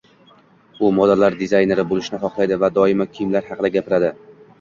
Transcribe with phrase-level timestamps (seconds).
[0.85, 4.11] U modalar dizayneri bo‘lishni xohlaydi va doimo kiyimlar haqida gapiradi.